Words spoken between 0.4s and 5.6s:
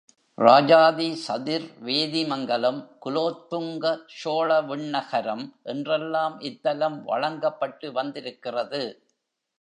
Rajathi Chaturvedimangalam, Kulothunga சோழவிண்ணகரம்